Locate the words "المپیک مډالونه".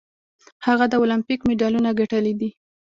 1.01-1.89